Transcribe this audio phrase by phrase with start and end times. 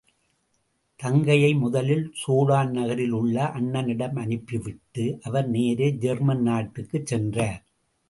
[0.95, 7.63] தங்கையை முதலில் சோடேன் நகரிலே உள்ள அண்ணனிடம் அனுப்பிவிட்டு, அவர் நேரே ஜெர்மன் நாட்டுக்குச் சென்றார்.